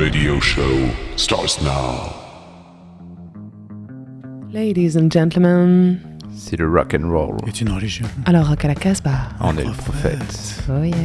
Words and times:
radio 0.00 0.40
show 0.40 0.88
starts 1.16 1.60
now. 1.60 2.14
Ladies 4.50 4.96
and 4.96 5.10
gentlemen, 5.12 5.98
C'est 6.34 6.56
le 6.58 6.66
rock 6.68 6.94
and 6.94 7.10
roll. 7.10 7.36
est 7.46 7.60
une 7.60 7.68
religion. 7.70 8.06
alors 8.24 8.48
rock 8.48 8.64
à 8.64 8.68
la 8.68 8.74
Casbah. 8.74 9.28
On 9.40 9.56
est 9.58 9.64
le 9.64 9.72
prophète. 9.72 10.62
Oh 10.70 10.82
yeah. 10.82 10.96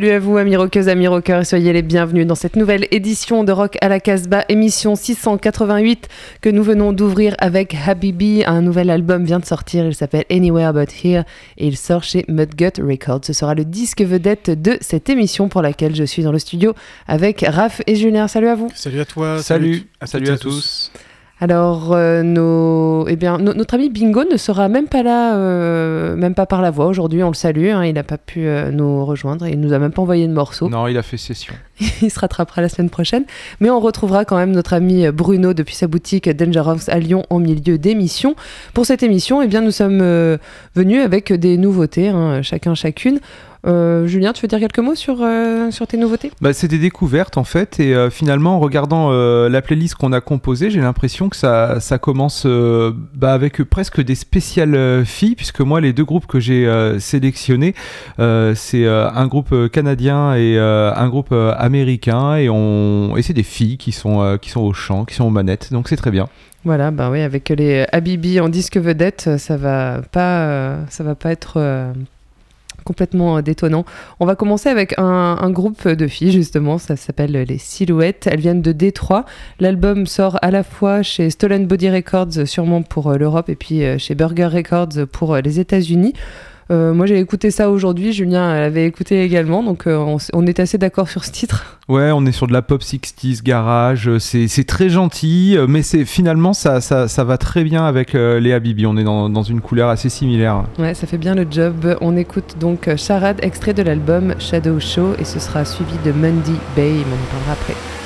Salut 0.00 0.12
à 0.12 0.18
vous 0.18 0.38
amis 0.38 0.56
rockeuses, 0.56 0.88
amis 0.88 1.08
rockeurs, 1.08 1.42
et 1.42 1.44
soyez 1.44 1.74
les 1.74 1.82
bienvenus 1.82 2.26
dans 2.26 2.34
cette 2.34 2.56
nouvelle 2.56 2.86
édition 2.90 3.44
de 3.44 3.52
Rock 3.52 3.76
à 3.82 3.88
la 3.90 4.00
Casbah, 4.00 4.46
émission 4.48 4.96
688 4.96 6.08
que 6.40 6.48
nous 6.48 6.62
venons 6.62 6.94
d'ouvrir 6.94 7.34
avec 7.36 7.76
Habibi. 7.86 8.42
Un 8.46 8.62
nouvel 8.62 8.88
album 8.88 9.26
vient 9.26 9.40
de 9.40 9.44
sortir, 9.44 9.84
il 9.84 9.94
s'appelle 9.94 10.24
Anywhere 10.30 10.72
But 10.72 11.04
Here 11.04 11.24
et 11.58 11.66
il 11.66 11.76
sort 11.76 12.02
chez 12.02 12.24
Mudgut 12.28 12.80
Records. 12.80 13.26
Ce 13.26 13.34
sera 13.34 13.54
le 13.54 13.66
disque 13.66 14.00
vedette 14.00 14.48
de 14.48 14.78
cette 14.80 15.10
émission 15.10 15.50
pour 15.50 15.60
laquelle 15.60 15.94
je 15.94 16.04
suis 16.04 16.22
dans 16.22 16.32
le 16.32 16.38
studio 16.38 16.72
avec 17.06 17.44
Raph 17.46 17.82
et 17.86 17.94
Julien. 17.94 18.26
Salut 18.26 18.48
à 18.48 18.54
vous. 18.54 18.70
Salut 18.74 19.00
à 19.00 19.04
toi. 19.04 19.42
Salut, 19.42 19.82
à 20.00 20.06
salut 20.06 20.30
à 20.30 20.38
tous. 20.38 20.90
Alors, 21.42 21.92
euh, 21.94 22.22
nos... 22.22 23.08
eh 23.08 23.16
bien, 23.16 23.38
no- 23.38 23.54
notre 23.54 23.72
ami 23.74 23.88
Bingo 23.88 24.24
ne 24.30 24.36
sera 24.36 24.68
même 24.68 24.88
pas 24.88 25.02
là, 25.02 25.36
euh, 25.36 26.14
même 26.14 26.34
pas 26.34 26.44
par 26.44 26.60
la 26.60 26.70
voix 26.70 26.86
aujourd'hui. 26.86 27.22
On 27.22 27.28
le 27.28 27.34
salue, 27.34 27.70
hein, 27.70 27.82
il 27.84 27.94
n'a 27.94 28.02
pas 28.02 28.18
pu 28.18 28.46
euh, 28.46 28.70
nous 28.70 29.06
rejoindre 29.06 29.46
il 29.46 29.58
nous 29.58 29.72
a 29.72 29.78
même 29.78 29.90
pas 29.90 30.02
envoyé 30.02 30.28
de 30.28 30.34
morceaux. 30.34 30.68
Non, 30.68 30.86
il 30.86 30.98
a 30.98 31.02
fait 31.02 31.16
session. 31.16 31.54
il 32.02 32.10
se 32.10 32.20
rattrapera 32.20 32.60
la 32.60 32.68
semaine 32.68 32.90
prochaine. 32.90 33.24
Mais 33.60 33.70
on 33.70 33.80
retrouvera 33.80 34.26
quand 34.26 34.36
même 34.36 34.52
notre 34.52 34.74
ami 34.74 35.10
Bruno 35.10 35.54
depuis 35.54 35.74
sa 35.74 35.86
boutique 35.86 36.28
Dangerous 36.28 36.88
à 36.88 36.98
Lyon 36.98 37.24
en 37.30 37.38
milieu 37.38 37.78
d'émission. 37.78 38.34
Pour 38.74 38.84
cette 38.84 39.02
émission, 39.02 39.40
eh 39.40 39.46
bien, 39.46 39.62
nous 39.62 39.70
sommes 39.70 40.38
venus 40.74 41.02
avec 41.02 41.32
des 41.32 41.56
nouveautés, 41.56 42.08
hein, 42.08 42.42
chacun 42.42 42.74
chacune. 42.74 43.18
Euh, 43.66 44.06
Julien, 44.06 44.32
tu 44.32 44.42
veux 44.42 44.48
dire 44.48 44.58
quelques 44.58 44.78
mots 44.78 44.94
sur, 44.94 45.18
euh, 45.20 45.70
sur 45.70 45.86
tes 45.86 45.96
nouveautés? 45.96 46.30
Bah, 46.40 46.52
c'est 46.52 46.68
des 46.68 46.78
découvertes 46.78 47.36
en 47.36 47.44
fait, 47.44 47.78
et 47.78 47.94
euh, 47.94 48.08
finalement, 48.08 48.56
en 48.56 48.58
regardant 48.58 49.10
la 49.10 49.62
playlist 49.62 49.94
qu'on 49.96 50.12
a 50.12 50.20
composée, 50.20 50.70
j'ai 50.70 50.80
l'impression 50.80 51.28
que 51.28 51.36
ça, 51.36 51.80
ça 51.80 51.98
commence 51.98 52.46
bah, 52.46 53.32
avec 53.32 53.62
presque 53.64 54.02
des 54.02 54.14
spéciales 54.14 55.04
filles, 55.04 55.34
puisque 55.34 55.60
moi, 55.60 55.80
les 55.80 55.92
deux 55.92 56.04
groupes 56.04 56.26
que 56.26 56.40
j'ai 56.40 56.68
sélectionnés, 56.98 57.74
c'est 58.18 58.86
un 58.86 59.26
groupe 59.26 59.68
canadien 59.70 60.34
et 60.34 60.58
un 60.58 61.08
groupe 61.08 61.32
américain, 61.32 62.36
et, 62.36 62.48
on... 62.48 63.16
et 63.16 63.22
c'est 63.22 63.34
des 63.34 63.42
filles 63.42 63.76
qui 63.76 63.92
sont, 63.92 64.38
qui 64.40 64.50
sont 64.50 64.60
au 64.60 64.72
chant, 64.72 65.04
qui 65.04 65.14
sont 65.14 65.24
aux 65.24 65.30
manettes, 65.30 65.72
donc 65.72 65.88
c'est 65.88 65.96
très 65.96 66.10
bien. 66.10 66.28
Voilà, 66.64 66.90
bah 66.90 67.10
oui, 67.10 67.20
avec 67.20 67.48
les 67.50 67.86
Habibi 67.92 68.40
en 68.40 68.48
disque 68.48 68.76
vedette, 68.76 69.30
ça 69.38 69.56
va 69.56 70.02
pas, 70.12 70.76
ça 70.88 71.04
va 71.04 71.14
pas 71.14 71.30
être 71.30 71.60
complètement 72.90 73.36
euh, 73.36 73.42
détonnant. 73.42 73.84
On 74.18 74.26
va 74.26 74.34
commencer 74.34 74.68
avec 74.68 74.98
un, 74.98 75.38
un 75.40 75.50
groupe 75.50 75.86
de 75.86 76.06
filles, 76.08 76.32
justement, 76.32 76.78
ça 76.78 76.96
s'appelle 76.96 77.32
les 77.32 77.58
Silhouettes. 77.58 78.26
Elles 78.26 78.40
viennent 78.40 78.62
de 78.62 78.72
Détroit. 78.72 79.24
L'album 79.60 80.06
sort 80.06 80.38
à 80.42 80.50
la 80.50 80.64
fois 80.64 81.02
chez 81.02 81.30
Stolen 81.30 81.66
Body 81.66 81.88
Records, 81.88 82.46
sûrement 82.46 82.82
pour 82.82 83.10
euh, 83.10 83.16
l'Europe, 83.16 83.48
et 83.48 83.54
puis 83.54 83.84
euh, 83.84 83.96
chez 83.98 84.16
Burger 84.16 84.46
Records 84.46 85.06
pour 85.12 85.34
euh, 85.34 85.40
les 85.40 85.60
États-Unis. 85.60 86.14
Euh, 86.70 86.94
moi 86.94 87.06
j'ai 87.06 87.18
écouté 87.18 87.50
ça 87.50 87.70
aujourd'hui, 87.70 88.12
Julien 88.12 88.54
l'avait 88.54 88.86
écouté 88.86 89.22
également, 89.24 89.62
donc 89.62 89.86
euh, 89.86 90.16
on, 90.32 90.46
est 90.46 90.60
assez 90.60 90.78
d'accord 90.78 91.08
sur 91.08 91.24
ce 91.24 91.32
titre. 91.32 91.78
Ouais, 91.88 92.12
on 92.12 92.24
est 92.26 92.32
sur 92.32 92.46
de 92.46 92.52
la 92.52 92.62
pop 92.62 92.82
60s 92.82 93.42
garage, 93.42 94.08
euh, 94.08 94.18
c'est 94.20 94.64
très 94.64 94.88
gentil, 94.88 95.56
mais 95.66 95.82
c'est 95.82 96.04
finalement 96.04 96.52
ça, 96.52 96.80
ça, 96.80 97.08
ça 97.08 97.24
va 97.24 97.38
très 97.38 97.64
bien 97.64 97.84
avec 97.84 98.14
euh, 98.14 98.38
les 98.38 98.52
Habibi, 98.52 98.86
on 98.86 98.96
est 98.96 99.04
dans, 99.04 99.28
dans 99.28 99.42
une 99.42 99.60
couleur 99.60 99.88
assez 99.88 100.08
similaire. 100.08 100.64
Ouais, 100.78 100.94
ça 100.94 101.06
fait 101.06 101.18
bien 101.18 101.34
le 101.34 101.46
job. 101.50 101.96
On 102.00 102.16
écoute 102.16 102.56
donc 102.60 102.94
Charade, 102.96 103.38
extrait 103.42 103.74
de 103.74 103.82
l'album 103.82 104.34
Shadow 104.38 104.78
Show, 104.78 105.14
et 105.18 105.24
ce 105.24 105.40
sera 105.40 105.64
suivi 105.64 105.96
de 106.04 106.12
Mundy 106.12 106.54
Bay, 106.76 106.92
mais 106.92 107.04
on 107.04 107.14
en 107.14 107.38
parlera 107.38 107.52
après. 107.52 107.99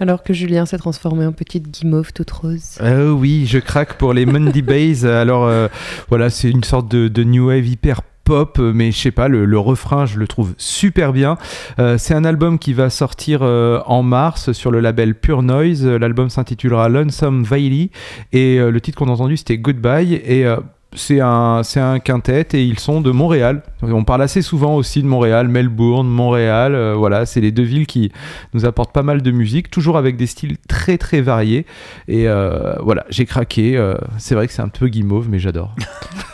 Alors 0.00 0.22
que 0.22 0.32
Julien 0.32 0.66
s'est 0.66 0.78
transformé 0.78 1.26
en 1.26 1.32
petite 1.32 1.70
guimauve 1.70 2.12
toute 2.12 2.30
rose. 2.30 2.78
Euh, 2.80 3.10
oui, 3.10 3.44
je 3.46 3.58
craque 3.58 3.98
pour 3.98 4.14
les 4.14 4.26
Monday 4.26 4.62
Bays. 4.62 5.04
Alors 5.04 5.44
euh, 5.44 5.68
voilà, 6.08 6.30
c'est 6.30 6.50
une 6.50 6.64
sorte 6.64 6.90
de, 6.90 7.08
de 7.08 7.22
new 7.22 7.48
wave 7.48 7.66
hyper 7.66 8.00
pop, 8.24 8.58
mais 8.58 8.92
je 8.92 8.98
sais 8.98 9.10
pas, 9.10 9.28
le, 9.28 9.44
le 9.44 9.58
refrain, 9.58 10.06
je 10.06 10.18
le 10.18 10.28
trouve 10.28 10.54
super 10.56 11.12
bien. 11.12 11.36
Euh, 11.78 11.98
c'est 11.98 12.14
un 12.14 12.24
album 12.24 12.58
qui 12.58 12.72
va 12.72 12.88
sortir 12.88 13.40
euh, 13.42 13.80
en 13.86 14.02
mars 14.02 14.52
sur 14.52 14.70
le 14.70 14.80
label 14.80 15.14
Pure 15.14 15.42
Noise. 15.42 15.84
L'album 15.84 16.30
s'intitulera 16.30 16.88
Lonesome 16.88 17.42
Valley 17.42 17.90
et 18.32 18.58
euh, 18.58 18.70
le 18.70 18.80
titre 18.80 18.98
qu'on 18.98 19.08
a 19.08 19.12
entendu 19.12 19.36
c'était 19.36 19.58
Goodbye 19.58 20.14
et 20.14 20.46
c'est 20.94 21.20
un, 21.20 21.62
c'est 21.62 21.80
un 21.80 21.98
quintet 22.00 22.46
et 22.54 22.62
ils 22.64 22.78
sont 22.78 23.00
de 23.00 23.10
Montréal. 23.10 23.62
On 23.82 24.04
parle 24.04 24.22
assez 24.22 24.42
souvent 24.42 24.74
aussi 24.76 25.02
de 25.02 25.06
Montréal, 25.06 25.48
Melbourne, 25.48 26.08
Montréal. 26.08 26.74
euh, 26.74 26.94
voilà, 26.96 27.26
c'est 27.26 27.40
les 27.40 27.52
deux 27.52 27.62
villes 27.62 27.86
qui 27.86 28.10
nous 28.54 28.64
apportent 28.66 28.92
pas 28.92 29.02
mal 29.02 29.22
de 29.22 29.30
musique, 29.30 29.70
toujours 29.70 29.96
avec 29.96 30.16
des 30.16 30.26
styles 30.26 30.56
très 30.68 30.98
très 30.98 31.20
variés. 31.20 31.64
Et 32.08 32.28
euh, 32.28 32.74
voilà, 32.80 33.04
j'ai 33.08 33.24
craqué. 33.24 33.76
euh, 33.76 33.94
c'est 34.18 34.34
vrai 34.34 34.46
que 34.46 34.52
c'est 34.52 34.62
un 34.62 34.68
peu 34.68 34.88
guimauve, 34.88 35.28
mais 35.30 35.38
j'adore. 35.38 35.74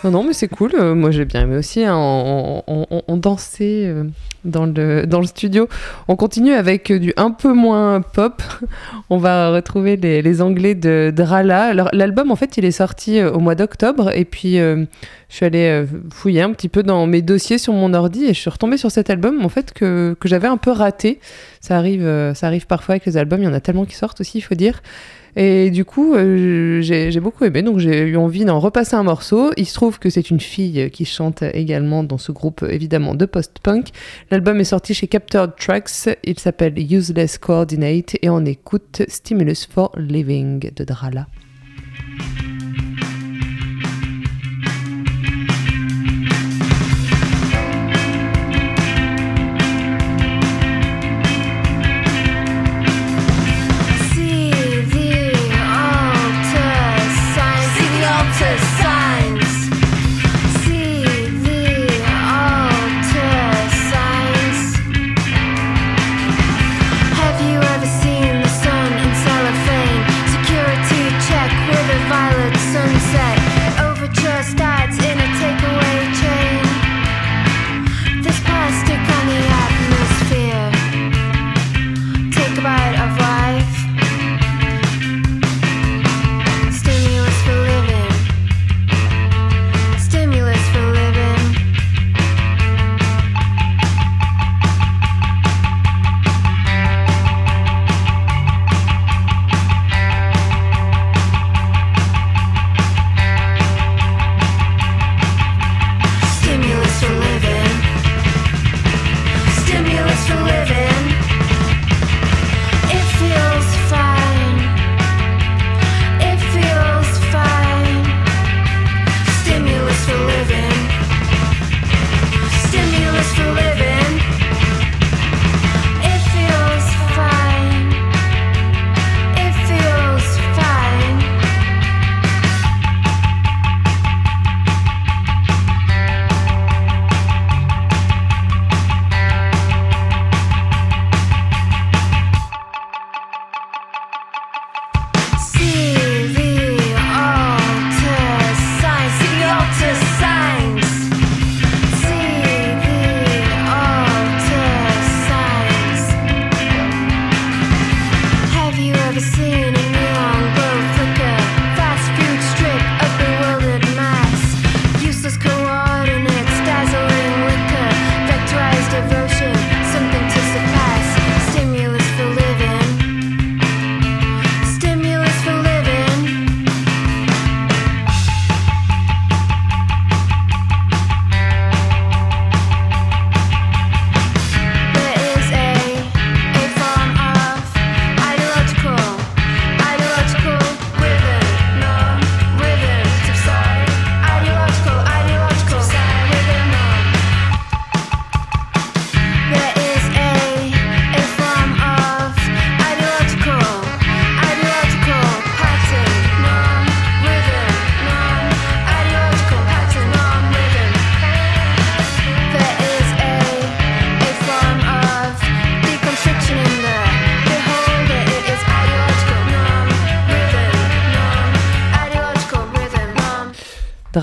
Non, 0.04 0.10
non, 0.10 0.24
mais 0.24 0.34
c'est 0.34 0.48
cool. 0.48 0.72
moi, 0.94 1.10
j'ai 1.10 1.24
bien 1.24 1.40
aimé 1.42 1.56
aussi. 1.56 1.82
hein, 1.84 1.96
on, 1.96 2.62
on 3.08 3.16
dansait 3.16 3.92
dans, 4.46 4.66
le, 4.66 5.06
dans 5.06 5.20
le 5.20 5.26
studio. 5.26 5.68
On 6.08 6.16
continue 6.16 6.52
avec 6.52 6.90
euh, 6.90 6.98
du 6.98 7.12
un 7.16 7.30
peu 7.30 7.52
moins 7.52 8.00
pop. 8.00 8.42
On 9.10 9.18
va 9.18 9.50
retrouver 9.50 9.96
les, 9.96 10.42
Anglais 10.42 10.74
de 10.74 11.12
Drala. 11.14 11.72
L'album, 11.92 12.30
en 12.30 12.36
fait, 12.36 12.56
il 12.56 12.64
est 12.64 12.70
sorti 12.70 13.18
euh, 13.18 13.30
au 13.30 13.38
mois 13.38 13.54
d'octobre. 13.54 14.10
Et 14.14 14.24
puis, 14.24 14.58
euh, 14.58 14.84
je 15.28 15.36
suis 15.36 15.46
allée 15.46 15.84
fouiller 16.12 16.42
un 16.42 16.52
petit 16.52 16.68
peu 16.68 16.82
dans 16.82 17.06
mes 17.06 17.22
dossiers 17.22 17.58
sur 17.58 17.72
mon 17.72 17.92
ordi. 17.94 18.24
Et 18.24 18.34
je 18.34 18.40
suis 18.40 18.50
retombée 18.50 18.76
sur 18.76 18.90
cet 18.90 19.10
album, 19.10 19.44
en 19.44 19.48
fait, 19.48 19.72
que, 19.72 20.16
que 20.18 20.28
j'avais 20.28 20.48
un 20.48 20.56
peu 20.56 20.70
raté. 20.70 21.20
Ça 21.60 21.76
arrive, 21.76 22.32
ça 22.34 22.46
arrive 22.46 22.66
parfois 22.66 22.94
avec 22.94 23.06
les 23.06 23.16
albums. 23.16 23.40
Il 23.40 23.46
y 23.46 23.48
en 23.48 23.54
a 23.54 23.60
tellement 23.60 23.84
qui 23.84 23.94
sortent 23.94 24.20
aussi, 24.20 24.38
il 24.38 24.42
faut 24.42 24.54
dire. 24.54 24.80
Et 25.36 25.70
du 25.70 25.84
coup, 25.84 26.14
euh, 26.14 26.80
j'ai 26.80 27.20
beaucoup 27.20 27.44
aimé, 27.44 27.62
donc 27.62 27.78
j'ai 27.78 28.00
eu 28.00 28.16
envie 28.16 28.46
d'en 28.46 28.58
repasser 28.58 28.96
un 28.96 29.02
morceau. 29.02 29.52
Il 29.58 29.66
se 29.66 29.74
trouve 29.74 29.98
que 29.98 30.08
c'est 30.08 30.30
une 30.30 30.40
fille 30.40 30.90
qui 30.90 31.04
chante 31.04 31.42
également 31.42 32.02
dans 32.02 32.18
ce 32.18 32.32
groupe, 32.32 32.64
évidemment, 32.68 33.14
de 33.14 33.26
post-punk. 33.26 33.90
L'album 34.30 34.58
est 34.60 34.64
sorti 34.64 34.94
chez 34.94 35.08
Captured 35.08 35.50
Tracks, 35.58 36.08
il 36.24 36.38
s'appelle 36.38 36.78
Useless 36.78 37.36
Coordinate, 37.36 38.16
et 38.22 38.30
on 38.30 38.44
écoute 38.46 39.02
Stimulus 39.08 39.68
for 39.70 39.92
Living 39.98 40.70
de 40.74 40.84
Drala. 40.84 41.26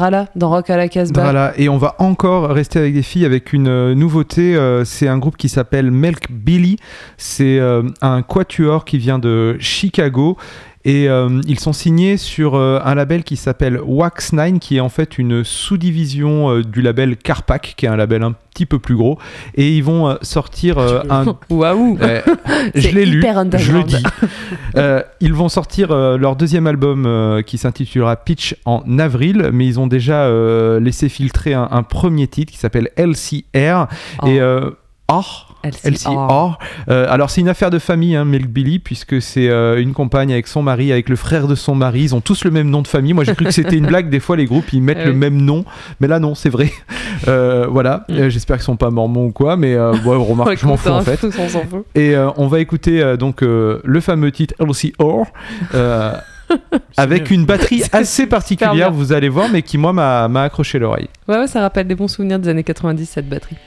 Drala, 0.03 0.27
dans 0.35 0.49
Rock 0.49 0.69
à 0.69 0.75
la 0.75 0.89
Casbah. 0.89 1.53
Et 1.55 1.69
on 1.69 1.77
va 1.77 1.95
encore 1.99 2.49
rester 2.49 2.77
avec 2.77 2.93
des 2.93 3.03
filles 3.03 3.23
avec 3.23 3.53
une 3.53 3.69
euh, 3.69 3.95
nouveauté. 3.95 4.53
euh, 4.53 4.83
c'est 4.83 5.07
un 5.07 5.17
groupe 5.17 5.37
qui 5.37 5.47
s'appelle 5.47 5.91
Milk 5.91 6.29
Billy. 6.29 6.75
C'est 7.15 7.57
euh, 7.57 7.83
un 8.01 8.21
quatuor 8.21 8.83
qui 8.83 8.97
vient 8.97 9.17
de 9.17 9.55
Chicago. 9.61 10.35
Et 10.85 11.07
euh, 11.07 11.41
ils 11.47 11.59
sont 11.59 11.73
signés 11.73 12.17
sur 12.17 12.55
euh, 12.55 12.79
un 12.83 12.95
label 12.95 13.23
qui 13.23 13.37
s'appelle 13.37 13.79
Wax 13.81 14.33
9, 14.33 14.59
qui 14.59 14.77
est 14.77 14.79
en 14.81 14.89
fait 14.89 15.17
une 15.17 15.43
sous-division 15.43 16.49
euh, 16.51 16.63
du 16.63 16.81
label 16.81 17.15
Carpac, 17.15 17.73
qui 17.77 17.85
est 17.85 17.89
un 17.89 17.95
label 17.95 18.23
un 18.23 18.33
petit 18.53 18.65
peu 18.65 18.79
plus 18.79 18.95
gros. 18.95 19.17
Et 19.55 19.75
ils 19.75 19.83
vont 19.83 20.09
euh, 20.09 20.15
sortir 20.21 20.77
euh, 20.77 21.01
un 21.09 21.37
Waouh 21.49 21.97
je 22.75 22.89
l'ai 22.89 23.05
lu, 23.05 23.23
je 23.57 23.71
le 23.71 23.83
dis. 23.83 24.03
Euh, 24.75 25.03
ils 25.19 25.33
vont 25.33 25.49
sortir 25.49 25.91
euh, 25.91 26.17
leur 26.17 26.35
deuxième 26.35 26.65
album 26.65 27.05
euh, 27.05 27.43
qui 27.43 27.59
s'intitulera 27.59 28.15
Pitch 28.15 28.55
en 28.65 28.97
avril, 28.97 29.51
mais 29.53 29.67
ils 29.67 29.79
ont 29.79 29.85
déjà 29.85 30.23
euh, 30.23 30.79
laissé 30.79 31.09
filtrer 31.09 31.53
un, 31.53 31.67
un 31.69 31.83
premier 31.83 32.27
titre 32.27 32.51
qui 32.51 32.57
s'appelle 32.57 32.89
LCR. 32.97 33.85
Oh. 34.23 34.27
Et 34.27 34.41
euh, 34.41 34.71
Orr. 36.05 36.59
Euh, 36.89 37.05
alors 37.09 37.29
c'est 37.29 37.41
une 37.41 37.49
affaire 37.49 37.69
de 37.69 37.79
famille, 37.79 38.15
hein, 38.15 38.25
Milk 38.25 38.47
Billy, 38.47 38.79
puisque 38.79 39.21
c'est 39.21 39.49
euh, 39.49 39.81
une 39.81 39.93
compagne 39.93 40.31
avec 40.31 40.47
son 40.47 40.61
mari, 40.61 40.91
avec 40.91 41.09
le 41.09 41.15
frère 41.15 41.47
de 41.47 41.55
son 41.55 41.75
mari. 41.75 42.01
Ils 42.01 42.15
ont 42.15 42.21
tous 42.21 42.43
le 42.43 42.51
même 42.51 42.69
nom 42.69 42.81
de 42.81 42.87
famille. 42.87 43.13
Moi 43.13 43.23
j'ai 43.23 43.35
cru 43.35 43.45
que 43.45 43.51
c'était 43.51 43.77
une 43.77 43.87
blague. 43.87 44.09
Des 44.09 44.19
fois 44.19 44.35
les 44.35 44.45
groupes 44.45 44.71
ils 44.73 44.81
mettent 44.81 45.05
le 45.05 45.13
même 45.13 45.41
nom, 45.41 45.65
mais 45.99 46.07
là 46.07 46.19
non, 46.19 46.35
c'est 46.35 46.49
vrai. 46.49 46.71
Euh, 47.27 47.67
voilà. 47.69 48.05
Mm. 48.09 48.27
J'espère 48.27 48.57
qu'ils 48.57 48.65
sont 48.65 48.75
pas 48.75 48.89
mormons 48.89 49.27
ou 49.27 49.31
quoi, 49.31 49.55
mais 49.55 49.77
ouais, 49.77 49.97
remarque, 50.03 50.49
Ouais, 50.49 50.57
je 50.57 50.65
m'en 50.65 50.75
fous 50.75 50.89
en 50.89 51.01
fait. 51.01 51.25
Et 51.95 52.15
on 52.35 52.47
va 52.47 52.59
écouter 52.59 53.15
donc 53.17 53.41
le 53.41 53.99
fameux 54.01 54.31
titre 54.31 54.55
euh, 55.73 56.13
avec 56.97 57.31
une 57.31 57.45
batterie 57.45 57.83
assez 57.91 58.27
particulière, 58.27 58.91
vous 58.91 59.13
allez 59.13 59.29
voir, 59.29 59.49
mais 59.49 59.61
qui 59.61 59.77
moi 59.77 59.93
m'a 59.93 60.27
m'a 60.27 60.43
accroché 60.43 60.79
l'oreille. 60.79 61.09
Ouais, 61.27 61.37
ouais, 61.37 61.47
ça 61.47 61.61
rappelle 61.61 61.87
des 61.87 61.95
bons 61.95 62.07
souvenirs 62.07 62.39
des 62.39 62.49
années 62.49 62.63
90, 62.63 63.05
cette 63.05 63.29
batterie. 63.29 63.57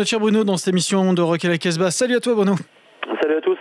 Notre 0.00 0.08
cher 0.08 0.20
Bruno 0.20 0.44
dans 0.44 0.56
cette 0.56 0.72
émission 0.72 1.12
de 1.12 1.20
Rock 1.20 1.44
à 1.44 1.48
la 1.48 1.58
Casbah. 1.58 1.90
Salut 1.90 2.16
à 2.16 2.20
toi 2.20 2.34
Bruno. 2.34 2.54
Salut 3.20 3.34
à 3.36 3.40
tous. 3.42 3.58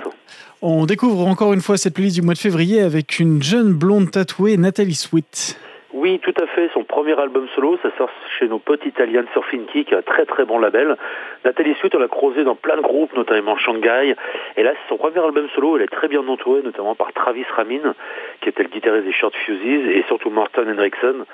On 0.62 0.86
découvre 0.86 1.28
encore 1.28 1.52
une 1.52 1.60
fois 1.60 1.75
cette 1.75 1.93
playlist 1.93 2.15
du 2.15 2.21
mois 2.21 2.34
de 2.34 2.39
février 2.39 2.80
avec 2.80 3.19
une 3.19 3.43
jeune 3.43 3.73
blonde 3.73 4.10
tatouée, 4.10 4.56
Nathalie 4.56 4.93
Sweet. 4.93 5.60
Oui, 5.91 6.17
tout 6.19 6.34
à 6.41 6.47
fait. 6.47 6.69
Son 6.73 6.86
premier 6.86 7.19
album 7.19 7.45
solo, 7.56 7.78
ça 7.84 7.89
sort 7.97 8.10
chez 8.38 8.47
nos 8.47 8.60
potes 8.60 8.86
italiens 8.86 9.25
Surfing 9.34 9.65
Kick, 9.65 9.91
un 9.91 10.02
très 10.02 10.25
très 10.25 10.45
bon 10.45 10.60
label. 10.60 10.95
Nathalie 11.43 11.75
Sweet, 11.82 11.93
on 11.95 11.99
l'a 11.99 12.08
croisée 12.08 12.45
dans 12.45 12.56
plein 12.56 12.78
de 12.78 12.82
groupes, 12.82 13.13
notamment 13.17 13.58
Shanghai. 13.58 14.15
Et 14.56 14.63
là, 14.63 14.71
c'est 14.71 14.88
son 14.88 14.97
premier 14.97 15.19
album 15.19 15.49
solo. 15.54 15.75
Elle 15.75 15.84
est 15.84 15.88
très 15.88 16.08
bien 16.08 16.25
entourée, 16.25 16.62
notamment 16.63 16.95
par 16.95 17.12
Travis 17.12 17.43
Ramin, 17.54 17.95
qui 18.39 18.47
était 18.47 18.63
le 18.63 18.69
guitariste 18.69 19.06
des 19.06 19.12
Short 19.12 19.36
Fuses, 19.36 19.60
et 19.62 20.06
surtout 20.08 20.30
Morton 20.30 20.69
Hendrickson, 20.69 21.25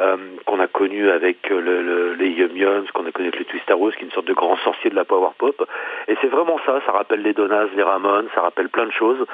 euh, 0.00 0.16
qu'on 0.46 0.60
a 0.60 0.66
connu 0.66 1.08
avec 1.10 1.50
euh, 1.50 1.60
le- 1.60 1.82
le- 1.82 2.14
les 2.14 2.28
Yum 2.30 2.56
Yums, 2.56 2.86
qu'on 2.92 3.06
a 3.06 3.12
connu 3.12 3.28
avec 3.28 3.38
les 3.40 3.44
Twistaros, 3.46 3.90
qui 3.92 4.00
est 4.00 4.06
une 4.06 4.10
sorte 4.12 4.26
de 4.26 4.34
grand 4.34 4.56
sorcier 4.58 4.90
de 4.90 4.94
la 4.96 5.04
power 5.04 5.30
pop. 5.38 5.66
Et 6.08 6.16
c'est 6.20 6.26
vraiment 6.28 6.58
ça. 6.66 6.80
Ça 6.86 6.92
rappelle 6.92 7.22
les 7.22 7.32
Donas, 7.32 7.66
les 7.76 7.82
Ramones, 7.82 8.28
ça 8.34 8.40
rappelle 8.40 8.68
plein 8.68 8.86
de 8.86 8.92
choses. 8.92 9.24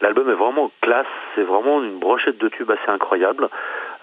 L'album 0.00 0.28
est 0.30 0.34
vraiment 0.34 0.70
classe. 0.80 1.06
C'est 1.34 1.42
vraiment 1.44 1.82
une 1.82 1.98
brochette 1.98 2.38
de 2.38 2.48
tubes 2.48 2.70
assez 2.70 2.90
incroyable. 2.90 3.48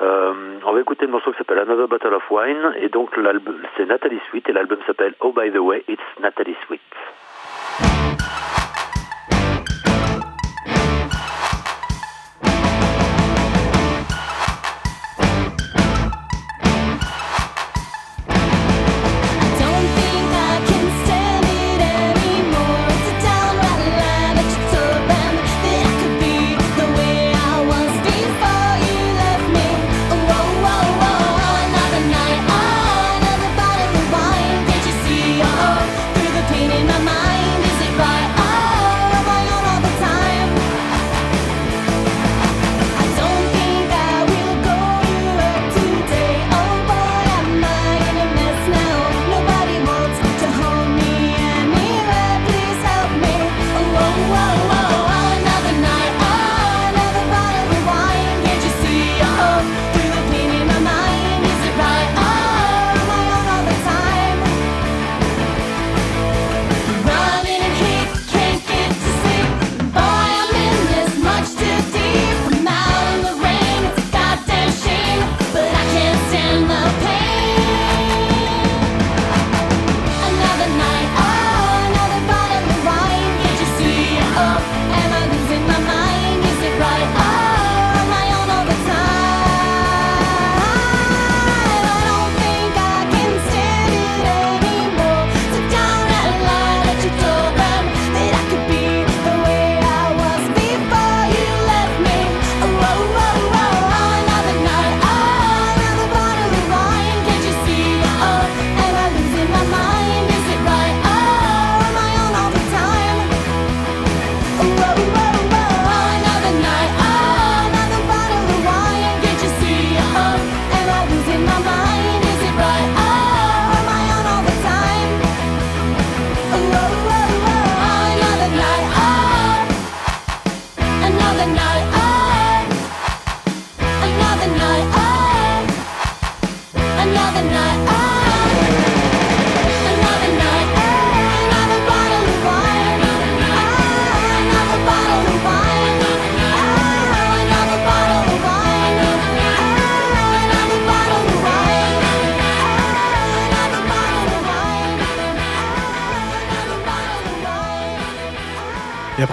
Euh, 0.02 0.34
on 0.65 0.72
va 0.74 0.80
écouter 0.80 1.06
le 1.06 1.12
morceau 1.12 1.32
qui 1.32 1.38
s'appelle 1.39 1.60
Another 1.60 1.88
Bottle 1.88 2.13
of 2.13 2.24
Wine 2.30 2.74
et 2.80 2.89
donc 2.89 3.10
c'est 3.76 3.86
Nathalie 3.86 4.20
Sweet 4.30 4.48
et 4.50 4.54
l'album 4.54 4.78
s'appelle 4.86 5.13
Oh 5.22 5.32
by 5.32 5.50
the 5.52 5.58
way 5.58 5.84
it's 5.88 6.02
Nathalie 6.22 6.56
Sweet. 6.67 6.82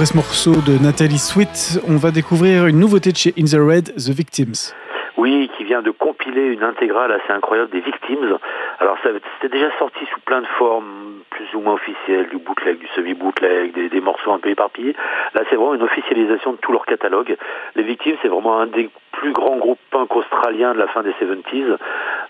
Ce 0.06 0.16
morceau 0.16 0.52
de 0.66 0.76
Nathalie 0.82 1.18
Sweet, 1.18 1.80
on 1.88 1.96
va 1.96 2.10
découvrir 2.10 2.66
une 2.66 2.78
nouveauté 2.78 3.12
de 3.12 3.16
chez 3.16 3.32
In 3.38 3.44
the 3.44 3.56
Red, 3.56 3.94
The 3.96 4.10
Victims. 4.10 4.74
Oui, 5.16 5.48
qui 5.56 5.64
vient 5.64 5.80
de 5.80 5.90
compiler 5.92 6.42
une 6.42 6.62
intégrale 6.62 7.12
assez 7.12 7.32
incroyable 7.32 7.70
des 7.70 7.80
Victims. 7.80 8.38
Alors 8.80 8.96
ça 9.02 9.10
c'était 9.40 9.54
déjà 9.54 9.70
sorti 9.78 10.04
sous 10.12 10.20
plein 10.26 10.42
de 10.42 10.46
formes, 10.58 11.13
ou 11.56 11.60
moins 11.60 11.74
officielles, 11.74 12.28
du 12.28 12.38
bootleg, 12.38 12.78
du 12.78 12.86
semi-bootleg, 12.88 13.72
des, 13.72 13.88
des 13.88 14.00
morceaux 14.00 14.32
un 14.32 14.38
peu 14.38 14.50
éparpillés. 14.50 14.94
Là 15.34 15.42
c'est 15.48 15.56
vraiment 15.56 15.74
une 15.74 15.82
officialisation 15.82 16.52
de 16.52 16.58
tout 16.58 16.72
leur 16.72 16.86
catalogue. 16.86 17.36
Les 17.76 17.82
Victims 17.82 18.16
c'est 18.22 18.28
vraiment 18.28 18.60
un 18.60 18.66
des 18.66 18.90
plus 19.12 19.32
grands 19.32 19.56
groupes 19.56 19.78
punk 19.90 20.14
australiens 20.16 20.74
de 20.74 20.78
la 20.78 20.88
fin 20.88 21.02
des 21.02 21.12
70s, 21.12 21.76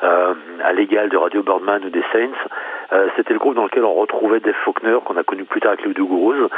euh, 0.03 0.35
à 0.63 0.73
l'égal 0.73 1.09
de 1.09 1.17
Radio 1.17 1.43
Birdman 1.43 1.85
ou 1.85 1.91
des 1.91 2.05
Saints. 2.13 2.29
Euh, 2.93 3.09
c'était 3.17 3.33
le 3.33 3.39
groupe 3.39 3.55
dans 3.55 3.65
lequel 3.65 3.85
on 3.85 3.95
retrouvait 3.95 4.41
Dave 4.41 4.55
Faulkner, 4.65 4.99
qu'on 5.05 5.17
a 5.17 5.23
connu 5.23 5.45
plus 5.45 5.61
tard 5.61 5.73
avec 5.73 5.85
les 5.85 5.93
Voodoo 5.93 6.07
Gurus. 6.07 6.51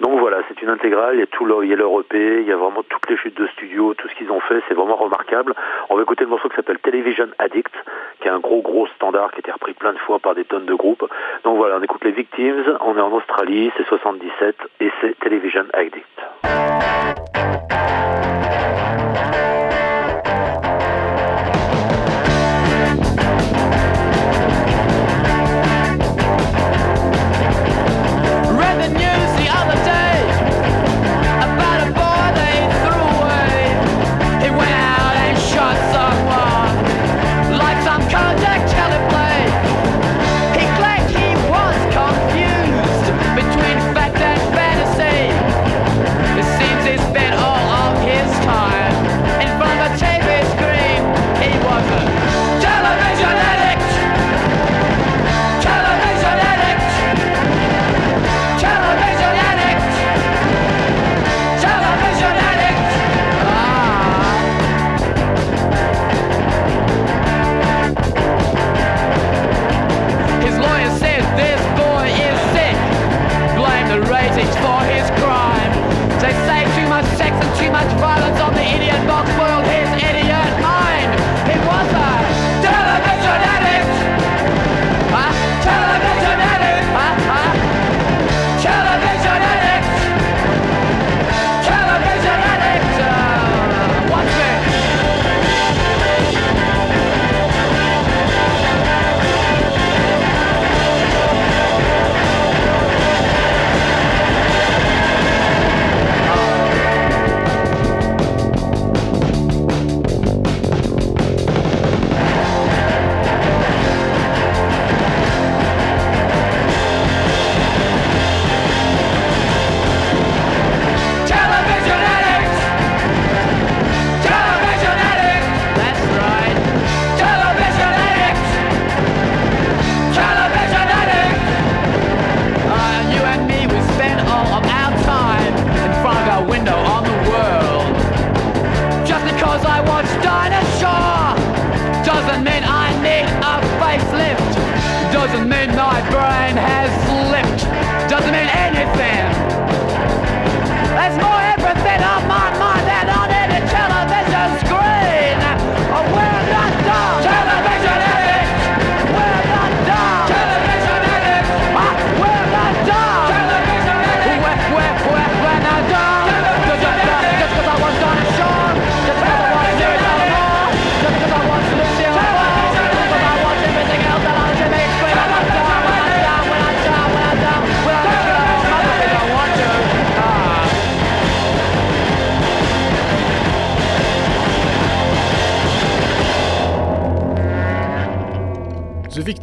Donc 0.00 0.18
voilà, 0.18 0.38
c'est 0.48 0.60
une 0.62 0.70
intégrale, 0.70 1.14
il 1.14 1.20
y 1.20 1.22
a 1.22 1.26
tout 1.26 1.44
leur, 1.44 1.62
il 1.62 1.70
y 1.70 1.72
a 1.72 1.76
leur 1.76 2.00
EP, 2.00 2.40
il 2.40 2.48
y 2.48 2.52
a 2.52 2.56
vraiment 2.56 2.82
toutes 2.82 3.08
les 3.08 3.16
chutes 3.16 3.36
de 3.36 3.46
studio, 3.48 3.94
tout 3.94 4.08
ce 4.08 4.14
qu'ils 4.14 4.30
ont 4.30 4.40
fait, 4.40 4.62
c'est 4.68 4.74
vraiment 4.74 4.96
remarquable. 4.96 5.54
On 5.88 5.96
va 5.96 6.02
écouter 6.02 6.24
le 6.24 6.30
morceau 6.30 6.48
qui 6.48 6.56
s'appelle 6.56 6.78
Television 6.78 7.28
Addict, 7.38 7.72
qui 8.20 8.28
est 8.28 8.30
un 8.30 8.38
gros 8.38 8.62
gros 8.62 8.86
standard 8.88 9.30
qui 9.30 9.36
a 9.36 9.40
été 9.40 9.52
repris 9.52 9.74
plein 9.74 9.92
de 9.92 9.98
fois 9.98 10.18
par 10.18 10.34
des 10.34 10.44
tonnes 10.44 10.66
de 10.66 10.74
groupes. 10.74 11.06
Donc 11.46 11.58
voilà, 11.58 11.76
on 11.76 11.82
écoute 11.84 12.02
les 12.02 12.10
Victims, 12.10 12.76
on 12.80 12.96
est 12.96 13.00
en 13.00 13.12
Australie, 13.12 13.70
c'est 13.76 13.86
77 13.86 14.56
et 14.80 14.90
c'est 15.00 15.16
Television 15.20 15.62
Addict. 15.74 17.25